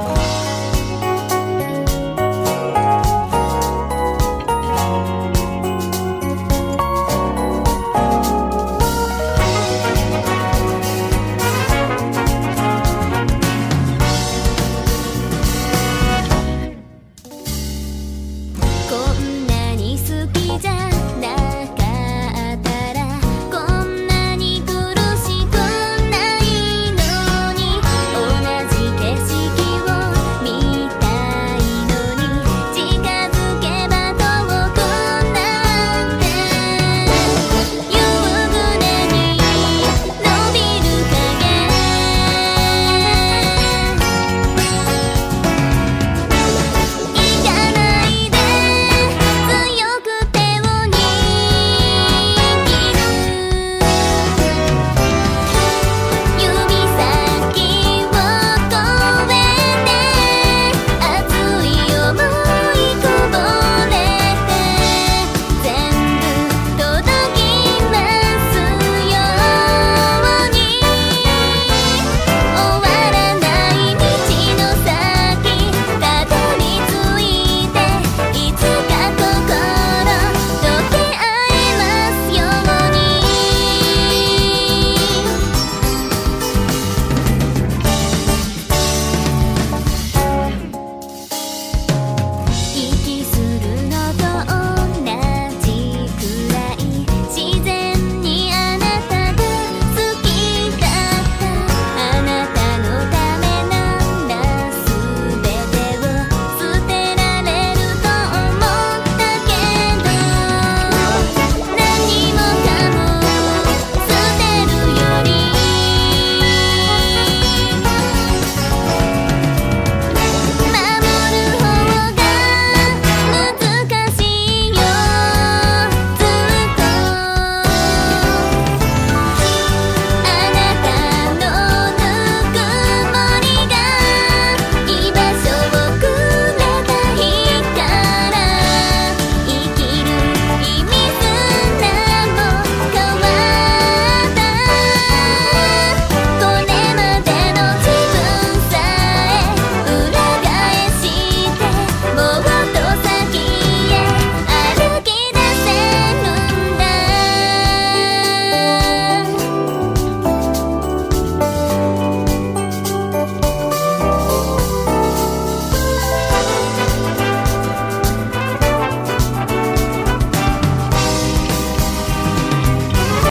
Oh. 0.00 0.47